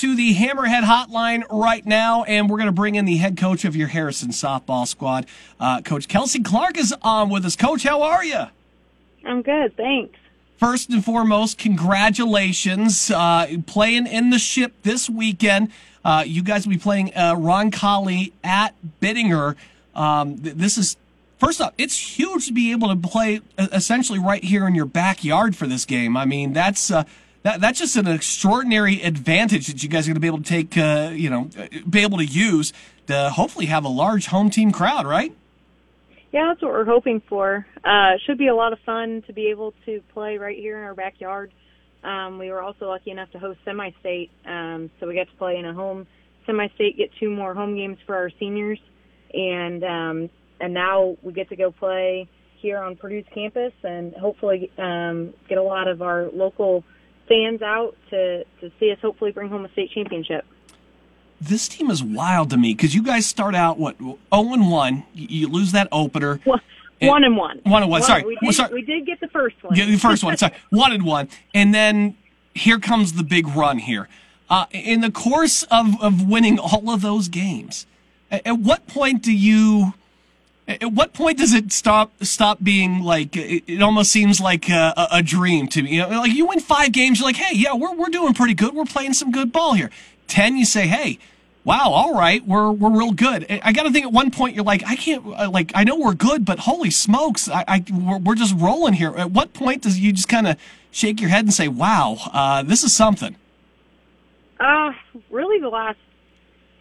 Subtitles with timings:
[0.00, 3.64] to the Hammerhead Hotline right now, and we're going to bring in the head coach
[3.64, 5.26] of your Harrison softball squad.
[5.58, 7.56] Uh, coach Kelsey Clark is on with us.
[7.56, 8.44] Coach, how are you?
[9.24, 10.18] I'm good, thanks.
[10.58, 13.10] First and foremost, congratulations.
[13.10, 15.70] Uh, playing in the ship this weekend.
[16.04, 19.56] Uh, you guys will be playing uh, Roncalli at Bittinger.
[19.94, 20.96] Um, th- this is
[21.38, 25.54] First off, it's huge to be able to play essentially right here in your backyard
[25.54, 26.16] for this game.
[26.16, 27.04] I mean, that's uh,
[27.46, 30.44] that, that's just an extraordinary advantage that you guys are going to be able to
[30.44, 31.48] take, uh, you know,
[31.88, 32.72] be able to use
[33.06, 35.32] to hopefully have a large home team crowd, right?
[36.32, 37.64] Yeah, that's what we're hoping for.
[37.84, 40.82] Uh, should be a lot of fun to be able to play right here in
[40.82, 41.52] our backyard.
[42.02, 45.56] Um, we were also lucky enough to host semi-state, um, so we got to play
[45.56, 46.08] in a home
[46.46, 48.80] semi-state, get two more home games for our seniors,
[49.32, 54.72] and um, and now we get to go play here on Purdue's campus and hopefully
[54.78, 56.82] um, get a lot of our local
[57.28, 60.44] fans out to, to see us hopefully bring home a state championship.
[61.40, 64.70] This team is wild to me because you guys start out what zero oh and
[64.70, 65.04] one.
[65.12, 66.40] You lose that opener.
[66.46, 66.60] Well,
[67.02, 67.60] one and one.
[67.64, 68.02] One and one.
[68.02, 68.24] Sorry.
[68.24, 68.72] We did, sorry.
[68.72, 69.76] we did get the first one.
[69.76, 70.36] Yeah, the first one.
[70.36, 70.54] Sorry.
[70.70, 71.28] One and one.
[71.54, 72.16] And then
[72.54, 74.08] here comes the big run here.
[74.48, 77.86] Uh, in the course of, of winning all of those games,
[78.30, 79.92] at, at what point do you
[80.68, 85.08] at what point does it stop stop being like it, it almost seems like a,
[85.12, 85.96] a, dream to me?
[85.96, 88.54] You know, like you win five games, you're like, hey, yeah, we're we're doing pretty
[88.54, 88.74] good.
[88.74, 89.90] We're playing some good ball here.
[90.26, 91.18] Ten, you say, hey,
[91.64, 93.46] wow, all right, we're we're real good.
[93.62, 95.96] I got to think at one point you're like, I can't uh, like I know
[95.96, 99.14] we're good, but holy smokes, I, I we're, we're just rolling here.
[99.16, 100.56] At what point does you just kind of
[100.90, 103.36] shake your head and say, wow, uh, this is something?
[104.58, 104.92] Uh,
[105.30, 105.98] really, the last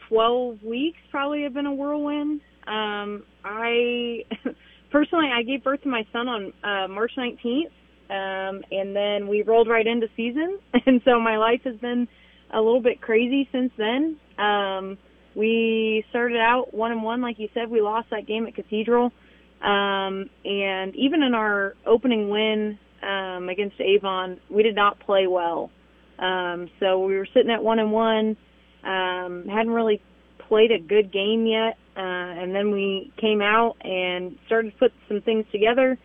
[0.08, 2.42] twelve weeks probably have been a whirlwind.
[2.68, 4.24] Um, I
[4.92, 7.72] personally I gave birth to my son on uh, March 19th,
[8.10, 12.08] um, and then we rolled right into season, and so my life has been
[12.54, 14.18] a little bit crazy since then.
[14.38, 14.98] Um,
[15.36, 17.70] we started out one and one, like you said.
[17.70, 19.12] We lost that game at Cathedral,
[19.62, 25.72] um, and even in our opening win um, against Avon, we did not play well.
[26.18, 28.38] Um, so we were sitting at one and one.
[28.84, 30.02] Um, hadn't really
[30.48, 31.78] played a good game yet.
[31.98, 35.98] Uh, and then we came out and started to put some things together.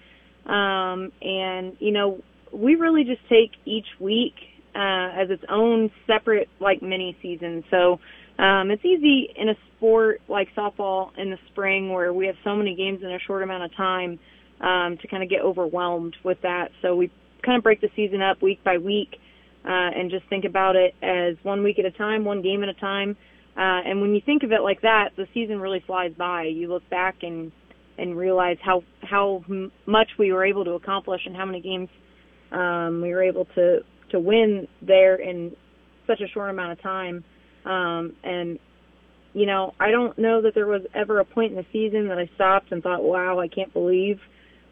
[0.47, 2.21] Um, and, you know,
[2.53, 4.35] we really just take each week
[4.75, 7.65] uh, as its own separate, like, mini season.
[7.71, 7.99] So
[8.39, 12.55] um, it's easy in a sport like softball in the spring where we have so
[12.55, 14.19] many games in a short amount of time
[14.61, 16.71] um, to kind of get overwhelmed with that.
[16.83, 17.11] So we
[17.45, 19.17] kind of break the season up week by week
[19.65, 22.69] uh, and just think about it as one week at a time, one game at
[22.69, 23.17] a time.
[23.57, 26.45] Uh, and when you think of it like that, the season really flies by.
[26.45, 27.53] You look back and
[27.99, 29.45] and realize how how
[29.87, 31.89] much we were able to accomplish and how many games
[32.53, 35.55] um, we were able to to win there in
[36.07, 37.25] such a short amount of time.
[37.65, 38.59] Um, and
[39.33, 42.19] you know, I don't know that there was ever a point in the season that
[42.19, 44.19] I stopped and thought, "Wow, I can't believe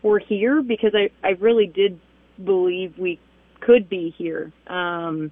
[0.03, 2.01] we're here," because I I really did
[2.45, 3.21] believe we
[3.61, 4.53] could be here.
[4.67, 5.31] Um,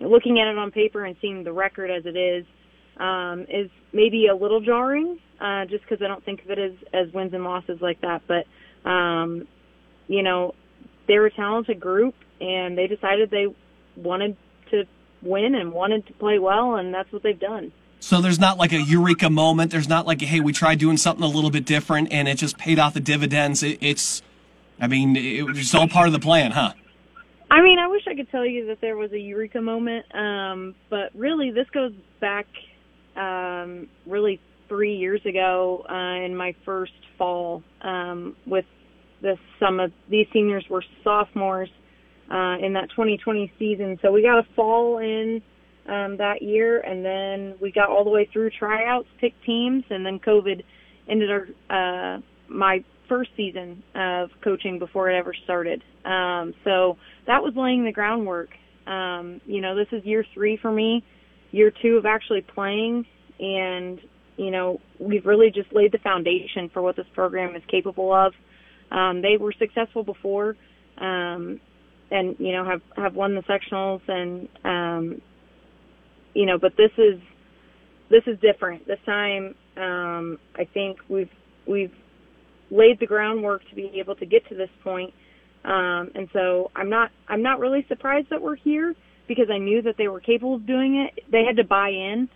[0.00, 2.44] looking at it on paper and seeing the record as it is,
[2.98, 6.72] um, is maybe a little jarring, uh, just because I don't think of it as,
[6.92, 8.22] as wins and losses like that.
[8.26, 8.46] But,
[8.88, 9.46] um,
[10.08, 10.54] you know,
[11.06, 13.54] they're a talented group and they decided they
[13.96, 14.36] wanted
[14.70, 14.84] to
[15.22, 17.72] win and wanted to play well, and that's what they've done.
[18.00, 19.72] So there's not like a eureka moment.
[19.72, 22.58] There's not like, hey, we tried doing something a little bit different and it just
[22.58, 23.62] paid off the dividends.
[23.62, 24.22] It, it's,
[24.78, 26.74] I mean, it was all part of the plan, huh?
[27.50, 30.74] I mean, I wish I could tell you that there was a eureka moment, um,
[30.90, 32.46] but really, this goes back
[33.16, 38.64] um, really three years ago uh, in my first fall um, with
[39.22, 41.70] this some of these seniors were sophomores
[42.30, 43.98] uh, in that 2020 season.
[44.02, 45.40] So we got a fall in
[45.88, 50.04] um, that year and then we got all the way through tryouts picked teams and
[50.04, 50.62] then covid
[51.08, 55.82] ended our uh, my first season of coaching before it ever started.
[56.04, 56.96] Um, so
[57.28, 58.50] that was laying the groundwork.
[58.86, 61.04] Um, you know this is year three for me
[61.50, 63.06] year two of actually playing
[63.38, 64.00] and
[64.36, 68.32] you know we've really just laid the foundation for what this program is capable of.
[68.90, 70.56] Um, they were successful before
[70.98, 71.60] um,
[72.10, 75.20] and you know have have won the sectionals and um,
[76.34, 77.20] you know but this is
[78.10, 78.86] this is different.
[78.86, 81.30] This time um, I think we've
[81.66, 81.92] we've
[82.70, 85.12] laid the groundwork to be able to get to this point.
[85.64, 88.94] Um, and so I'm not I'm not really surprised that we're here
[89.28, 91.24] because I knew that they were capable of doing it.
[91.30, 92.28] They had to buy in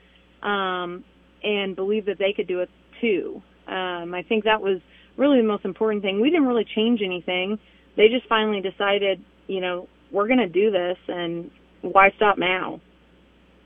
[0.43, 1.05] um,
[1.43, 2.71] and believe that they could do it
[3.01, 3.43] too.
[3.67, 4.81] Um, I think that was
[5.17, 6.21] really the most important thing.
[6.21, 7.59] We didn't really change anything.
[7.97, 11.51] They just finally decided, you know, we're going to do this, and
[11.83, 12.81] why stop now?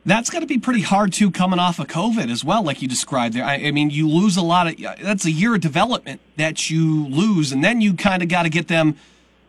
[0.06, 2.88] That's got to be pretty hard too, coming off of COVID as well, like you
[2.88, 3.44] described there.
[3.44, 4.76] I, I, mean, you lose a lot of.
[5.00, 8.50] That's a year of development that you lose, and then you kind of got to
[8.50, 8.96] get them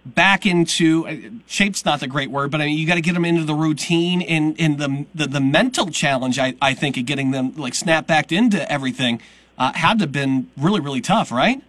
[0.06, 1.16] back into uh,
[1.48, 3.56] shape's not the great word, but I mean you got to get them into the
[3.56, 6.38] routine and in the, the the mental challenge.
[6.38, 9.22] I I think of getting them like snap back into everything
[9.58, 11.62] uh, had to have been really really tough, right?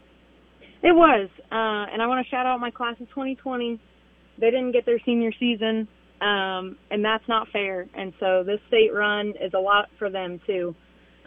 [0.82, 3.80] It was, uh, and I want to shout out my class of 2020.
[4.38, 5.88] They didn't get their senior season,
[6.20, 7.88] um, and that's not fair.
[7.94, 10.76] And so this state run is a lot for them too.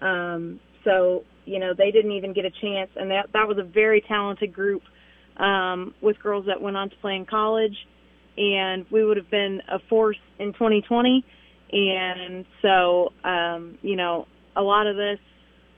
[0.01, 3.63] Um, so you know they didn't even get a chance, and that that was a
[3.63, 4.83] very talented group
[5.39, 7.75] um, with girls that went on to play in college,
[8.37, 11.25] and we would have been a force in 2020.
[11.71, 15.19] And so, um, you know, a lot of this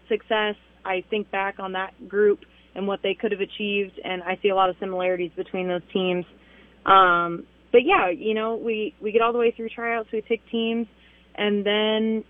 [0.09, 0.55] success,
[0.85, 2.39] I think back on that group
[2.73, 5.81] and what they could have achieved, and I see a lot of similarities between those
[5.91, 6.25] teams.
[6.85, 10.41] Um, but yeah, you know, we we get all the way through tryouts, we pick
[10.49, 10.87] teams,
[11.35, 12.23] and then,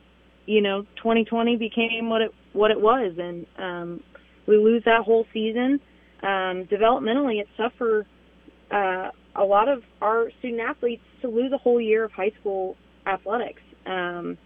[0.45, 4.03] you know, 2020 became what it what it was, and um,
[4.47, 5.79] we lose that whole season
[6.23, 8.05] um, developmentally, it's tough for
[8.71, 12.75] uh, a lot of our student athletes to lose a whole year of high school
[13.05, 13.61] athletics.
[13.85, 14.37] Um,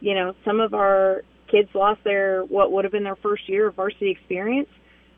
[0.00, 3.68] you know, some of our kids lost their what would have been their first year
[3.68, 4.68] of varsity experience,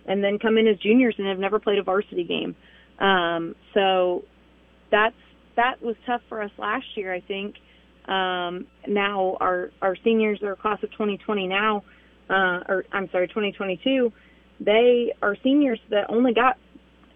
[0.06, 2.54] and then come in as juniors and have never played a varsity game.
[2.98, 4.24] Um, so
[4.90, 5.16] that's
[5.56, 7.12] that was tough for us last year.
[7.12, 7.56] I think
[8.06, 11.82] um, now our our seniors are class of 2020 now,
[12.30, 14.12] uh, or I'm sorry, 2022
[14.60, 16.58] they are seniors that only got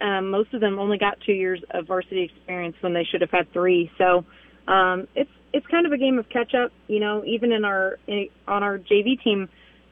[0.00, 3.30] um, most of them only got two years of varsity experience when they should have
[3.30, 3.90] had three.
[3.98, 4.24] So
[4.66, 6.72] um, it's it's kind of a game of catch up.
[6.86, 9.48] You know, even in our in, on our JV team,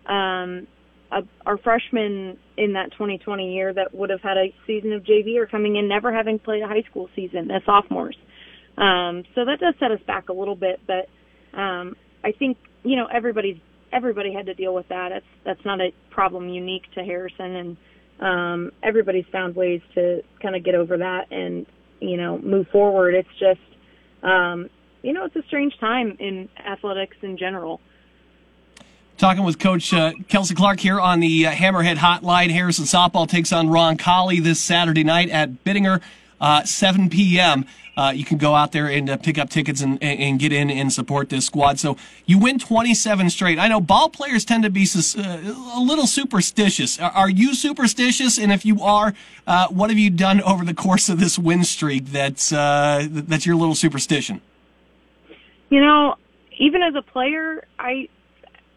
[0.06, 0.66] um,
[1.12, 5.36] uh, our freshmen in that 2020 year that would have had a season of JV
[5.38, 8.16] are coming in never having played a high school season as sophomores.
[8.76, 11.08] Um, so that does set us back a little bit, but
[11.58, 13.58] um, I think you know everybody's
[13.92, 15.10] everybody had to deal with that.
[15.10, 17.76] That's that's not a problem unique to Harrison, and
[18.20, 21.66] um, everybody's found ways to kind of get over that and
[22.00, 23.14] you know move forward.
[23.14, 23.60] It's just
[24.22, 24.68] um,
[25.02, 27.80] you know it's a strange time in athletics in general.
[29.16, 32.50] Talking with Coach uh, Kelsey Clark here on the uh, Hammerhead Hotline.
[32.50, 36.00] Harrison softball takes on Ron Roncalli this Saturday night at Bittinger,
[36.40, 37.64] uh, 7 p.m
[37.98, 40.70] uh, you can go out there and uh, pick up tickets and, and get in
[40.70, 41.80] and support this squad.
[41.80, 41.96] So
[42.26, 43.58] you win 27 straight.
[43.58, 45.20] I know ball players tend to be uh,
[45.74, 47.00] a little superstitious.
[47.00, 48.38] Are you superstitious?
[48.38, 49.14] And if you are,
[49.48, 53.44] uh, what have you done over the course of this win streak that's uh, that's
[53.44, 54.42] your little superstition?
[55.68, 56.14] You know,
[56.56, 58.08] even as a player, I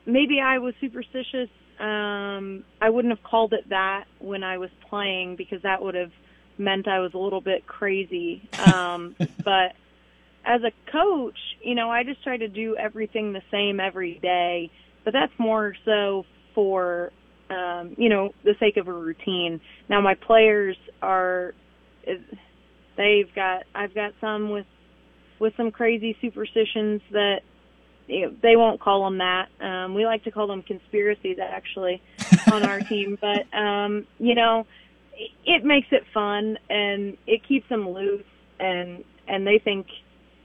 [0.07, 1.49] maybe I was superstitious.
[1.79, 6.11] Um, I wouldn't have called it that when I was playing because that would have
[6.57, 8.41] meant I was a little bit crazy.
[8.73, 9.73] Um, but
[10.45, 14.71] as a coach, you know, I just try to do everything the same every day.
[15.03, 17.11] But that's more so for,
[17.49, 19.61] um, you know, the sake of a routine.
[19.89, 21.53] Now my players are,
[22.97, 24.67] they've got, I've got some with,
[25.39, 27.41] with some crazy superstitions that
[28.07, 29.47] you know, they won't call them that.
[29.59, 32.01] Um, we like to call them conspiracies actually
[32.51, 33.17] on our team.
[33.19, 34.65] But um, you know,
[35.45, 38.23] it makes it fun and it keeps them loose
[38.59, 39.87] and and they think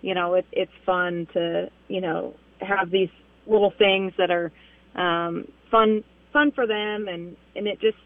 [0.00, 3.10] you know it, it's fun to you know have these
[3.46, 4.52] little things that are
[4.94, 7.96] um fun fun for them and and it just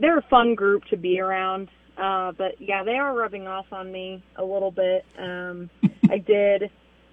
[0.00, 1.68] they're a fun group to be around.
[2.00, 5.04] Uh but yeah they are rubbing off on me a little bit.
[5.18, 5.70] Um
[6.10, 6.70] i did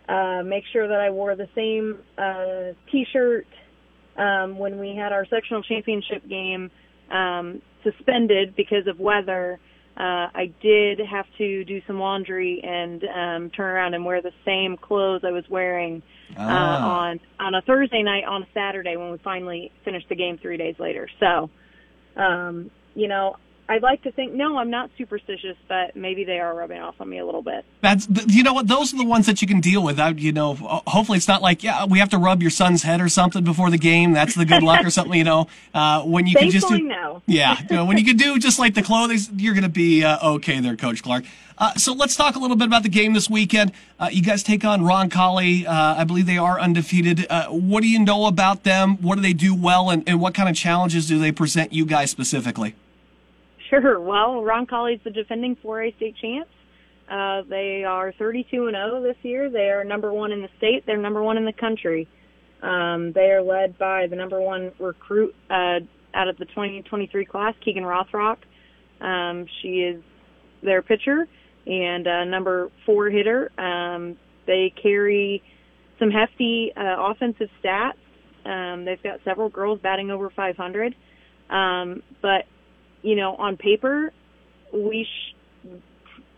[0.07, 3.47] uh make sure that i wore the same uh t-shirt
[4.17, 6.69] um when we had our sectional championship game.
[7.11, 9.59] Um suspended because of weather,
[9.97, 14.33] uh, I did have to do some laundry and um, turn around and wear the
[14.43, 16.99] same clothes I was wearing uh, ah.
[16.99, 20.57] on on a Thursday night on a Saturday when we finally finished the game three
[20.57, 21.07] days later.
[21.21, 21.49] So,
[22.17, 23.37] um, you know,
[23.67, 27.09] I'd like to think no, I'm not superstitious, but maybe they are rubbing off on
[27.09, 27.65] me a little bit.
[27.81, 29.99] That's you know what those are the ones that you can deal with.
[29.99, 33.01] I, you know, hopefully it's not like yeah we have to rub your son's head
[33.01, 34.13] or something before the game.
[34.13, 35.17] That's the good luck or something.
[35.17, 37.23] You know, uh, when you can just do, no.
[37.25, 40.33] yeah, you know, when you can do just like the clothing, you're gonna be uh,
[40.35, 41.25] okay there, Coach Clark.
[41.57, 43.71] Uh, so let's talk a little bit about the game this weekend.
[43.99, 45.65] Uh, you guys take on Roncalli.
[45.65, 47.25] Uh, I believe they are undefeated.
[47.29, 48.97] Uh, what do you know about them?
[48.97, 51.85] What do they do well, and, and what kind of challenges do they present you
[51.85, 52.75] guys specifically?
[53.69, 53.99] Sure.
[53.99, 56.51] Well, Roncalli's the defending 4A state champs.
[57.09, 59.49] Uh, they are 32 and 0 this year.
[59.49, 60.85] They are number one in the state.
[60.85, 62.07] They're number one in the country.
[62.61, 65.79] Um, they are led by the number one recruit uh,
[66.13, 68.37] out of the 2023 class, Keegan Rothrock.
[69.01, 70.03] Um, she is
[70.63, 71.27] their pitcher
[71.67, 73.51] and uh, number four hitter.
[73.59, 74.17] Um,
[74.47, 75.43] they carry
[75.99, 77.93] some hefty uh, offensive stats.
[78.45, 80.95] Um, they've got several girls batting over 500.
[81.49, 82.45] Um, but
[83.01, 84.11] you know, on paper,
[84.73, 85.69] we sh-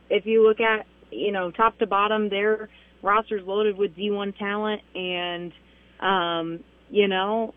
[0.09, 2.69] if you look at you know top to bottom, their
[3.01, 5.51] roster's loaded with D1 talent, and
[5.99, 7.53] um, you know,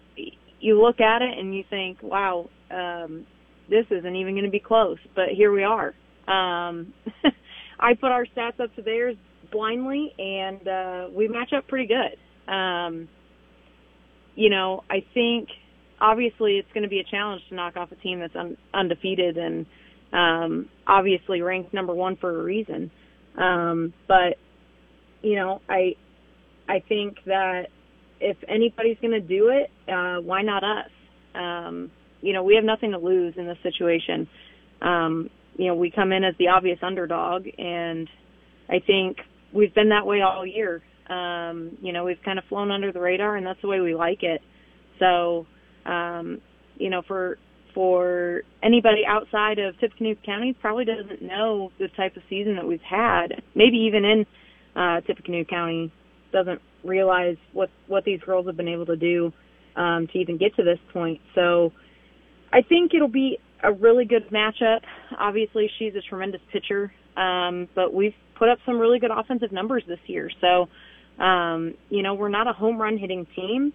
[0.60, 3.26] you look at it and you think, wow, um,
[3.68, 4.98] this isn't even going to be close.
[5.14, 5.94] But here we are.
[6.26, 6.92] Um,
[7.80, 9.16] I put our stats up to theirs
[9.50, 12.52] blindly, and uh, we match up pretty good.
[12.52, 13.08] Um,
[14.34, 15.48] you know, I think
[16.00, 19.36] obviously it's going to be a challenge to knock off a team that's un- undefeated
[19.36, 19.66] and
[20.12, 22.90] um, obviously ranked number one for a reason.
[23.38, 24.36] Um, but
[25.22, 25.94] you know, I
[26.68, 27.66] I think that
[28.20, 30.90] if anybody's going to do it, uh, why not us?
[31.34, 31.90] Um,
[32.20, 34.28] you know, we have nothing to lose in this situation.
[34.82, 38.08] Um, you know, we come in as the obvious underdog, and
[38.68, 39.18] I think
[39.52, 40.82] we've been that way all year.
[41.08, 43.94] Um, you know, we've kind of flown under the radar, and that's the way we
[43.94, 44.40] like it.
[44.98, 45.46] So,
[45.90, 46.40] um,
[46.76, 47.38] you know, for
[47.74, 52.80] for anybody outside of Tippecanoe County, probably doesn't know the type of season that we've
[52.80, 53.42] had.
[53.54, 54.26] Maybe even in
[54.74, 55.92] uh, Tippecanoe County,
[56.32, 59.32] doesn't realize what what these girls have been able to do
[59.76, 61.20] um, to even get to this point.
[61.34, 61.72] So,
[62.52, 64.80] I think it'll be a really good matchup.
[65.18, 69.82] Obviously, she's a tremendous pitcher, um, but we've put up some really good offensive numbers
[69.86, 70.30] this year.
[70.40, 73.72] So, um, you know, we're not a home run hitting team.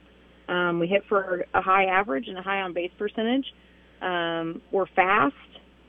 [0.47, 3.45] Um, we hit for a high average and a high on base percentage.
[4.01, 5.33] Um, we're fast.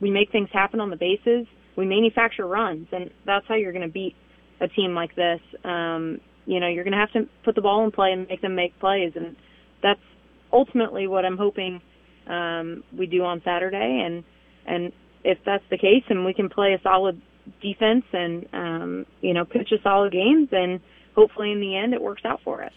[0.01, 1.47] We make things happen on the bases.
[1.77, 4.15] We manufacture runs, and that's how you're going to beat
[4.61, 5.41] a team like this.
[5.65, 8.41] Um, you know, you're going to have to put the ball in play and make
[8.41, 9.37] them make plays, and
[9.83, 10.01] that's
[10.53, 11.81] ultimately what I'm hoping
[12.27, 14.03] um, we do on Saturday.
[14.05, 14.25] And
[14.67, 14.93] and
[15.25, 17.21] if that's the case, and we can play a solid
[17.61, 20.81] defense and um, you know pitch a solid game, then
[21.15, 22.73] hopefully in the end it works out for us.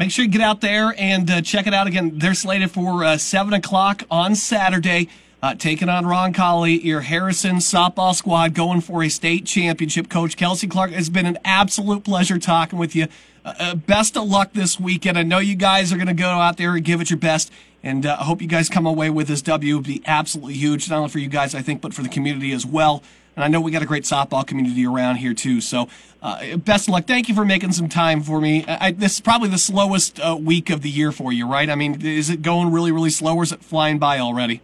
[0.00, 2.12] Make sure you get out there and uh, check it out again.
[2.14, 5.10] They're slated for uh, 7 o'clock on Saturday,
[5.42, 10.08] uh, taking on Ron Roncalli, your Harrison softball squad going for a state championship.
[10.08, 13.08] Coach Kelsey Clark, it's been an absolute pleasure talking with you.
[13.44, 15.18] Uh, uh, best of luck this weekend.
[15.18, 17.52] I know you guys are going to go out there and give it your best.
[17.82, 19.74] And uh, I hope you guys come away with this W.
[19.74, 22.08] It would be absolutely huge, not only for you guys, I think, but for the
[22.08, 23.02] community as well.
[23.40, 25.62] And I know we got a great softball community around here too.
[25.62, 25.88] So,
[26.22, 27.06] uh, best of luck.
[27.06, 28.66] Thank you for making some time for me.
[28.68, 31.70] I, this is probably the slowest uh, week of the year for you, right?
[31.70, 34.60] I mean, is it going really, really slow, or is it flying by already?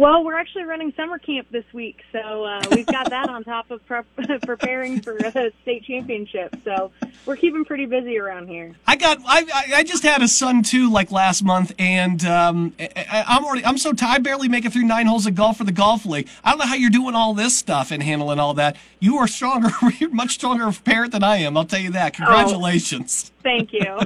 [0.00, 3.70] Well, we're actually running summer camp this week, so uh, we've got that on top
[3.70, 4.06] of prep,
[4.46, 6.56] preparing for a state championship.
[6.64, 6.90] So
[7.26, 8.74] we're keeping pretty busy around here.
[8.86, 13.24] I got, I, I just had a son too, like last month, and um, I,
[13.28, 14.14] I'm already, I'm so tired.
[14.14, 16.28] I barely make it through nine holes of golf for the golf league.
[16.42, 18.78] I don't know how you're doing all this stuff and handling all that.
[19.00, 21.58] You are stronger, you're much stronger parent than I am.
[21.58, 22.14] I'll tell you that.
[22.14, 23.32] Congratulations.
[23.36, 23.98] Oh, thank you.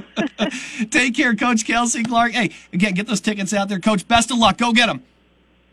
[0.89, 2.33] Take care, Coach Kelsey Clark.
[2.33, 4.05] Hey, again, get those tickets out there, Coach.
[4.09, 4.57] Best of luck.
[4.57, 5.01] Go get them.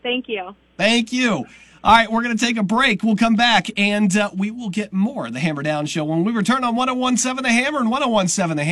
[0.03, 0.55] Thank you.
[0.77, 1.45] Thank you.
[1.85, 3.03] All right, we're going to take a break.
[3.03, 6.23] We'll come back and uh, we will get more of the Hammer Down Show when
[6.23, 8.71] we return on 1017 The Hammer and 1017 The Hammer.